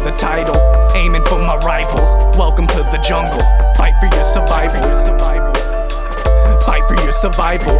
[0.00, 0.56] a title,
[0.96, 2.14] aiming for my rivals.
[2.38, 3.44] Welcome to the jungle.
[3.76, 4.80] Fight for your survival.
[6.62, 7.76] Fight for your survival.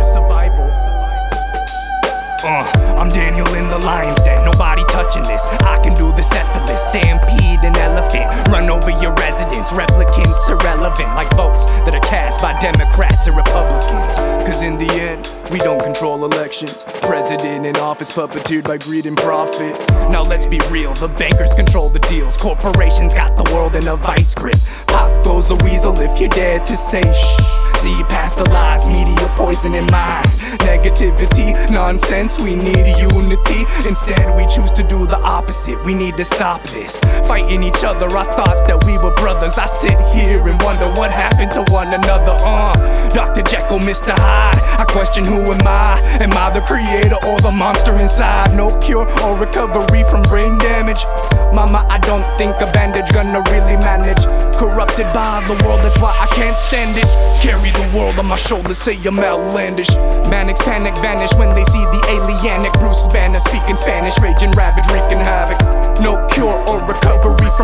[2.45, 2.69] Uh,
[2.99, 4.45] I'm Daniel in the lion's den.
[4.45, 5.47] Nobody touching this.
[5.65, 6.91] I can do this at the list.
[6.91, 8.29] Stampede an elephant.
[8.53, 9.73] Run over your residents.
[9.73, 11.09] Replicants irrelevant.
[11.17, 14.21] Like votes that are cast by Democrats or Republicans.
[14.45, 16.85] Cause in the end, we don't control elections.
[17.03, 19.75] President in office puppeteered by greed and profit.
[20.11, 20.93] Now let's be real.
[20.95, 22.37] The bankers control the deals.
[22.37, 24.57] Corporations got the world in a vice grip.
[24.89, 27.63] Pop goes the weasel if you're dead to say shh.
[27.83, 30.55] See past the lies, media poisoning minds.
[30.63, 33.67] Negativity, nonsense, we need unity.
[33.89, 35.83] Instead, we choose to do the opposite.
[35.85, 37.01] We need to stop this.
[37.27, 39.59] Fighting each other, I thought that we were brothers.
[39.59, 42.37] I sit here and wonder what happened to one another.
[42.45, 42.75] Uh,
[43.13, 43.43] Dr.
[43.45, 44.17] Jekyll, Mr.
[44.17, 44.57] Hyde.
[44.81, 46.01] I question who am I?
[46.25, 48.57] Am I the creator or the monster inside?
[48.57, 51.05] No cure or recovery from brain damage.
[51.53, 54.25] Mama, I don't think a bandage gonna really manage.
[54.57, 57.05] Corrupted by the world, that's why I can't stand it.
[57.45, 59.93] Carry the world on my shoulders, say I'm outlandish.
[60.33, 65.21] Manics panic vanish when they see the alienic Bruce Banner speaking Spanish, raging ravage, wreaking
[65.21, 65.61] havoc.
[66.01, 67.62] No cure or recovery from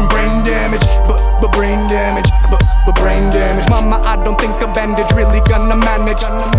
[6.20, 6.57] gonna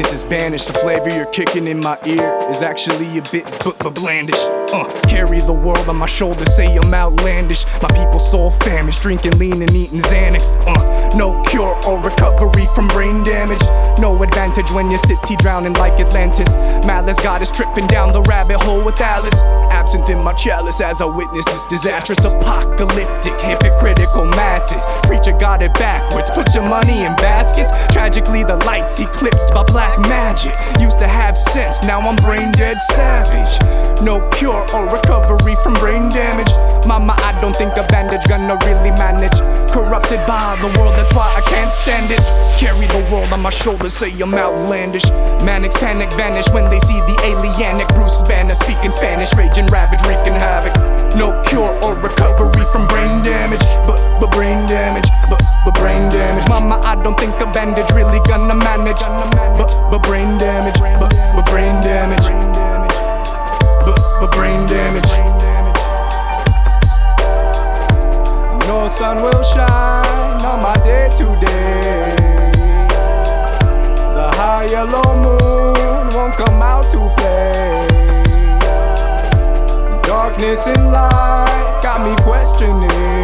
[0.00, 0.66] The is banished.
[0.66, 4.40] The flavor you're kicking in my ear is actually a bit but but blandish.
[4.72, 7.66] Uh, carry the world on my shoulders, say I'm outlandish.
[7.82, 10.54] My people soul famished, drinking lean and eating Xanax.
[10.64, 10.80] Uh,
[11.18, 13.60] no cure or recovery from brain damage.
[14.00, 16.54] No advantage when your city drowning like Atlantis.
[16.86, 19.42] Malice got us tripping down the rabbit hole with Alice.
[19.68, 24.80] Absent in my chalice as I witness this disastrous apocalyptic hypocritical masses.
[25.04, 27.70] Preacher got it backwards, put your money in baskets.
[27.92, 30.54] Tragically, the lights eclipsed by black magic.
[30.78, 33.58] Used to have sense, now I'm brain dead savage.
[34.02, 36.50] No cure or recovery from brain damage.
[36.86, 39.36] Mama, I don't think a bandage gonna really manage.
[39.70, 42.20] Corrupted by the world, that's why I can't stand it.
[42.58, 45.08] Carry the world on my shoulders, say I'm outlandish.
[45.44, 50.38] Manics panic vanish when they see the alienic Bruce Banner speaking Spanish, raging ravage, wreaking
[50.38, 50.74] havoc.
[51.16, 53.19] No cure or recovery from brain
[59.90, 62.26] but brain damage, but but brain damage,
[63.84, 65.10] but but brain damage.
[68.68, 72.16] No sun will shine on my day today.
[74.14, 77.86] The high yellow moon won't come out to play.
[80.02, 83.19] Darkness and light got me questioning.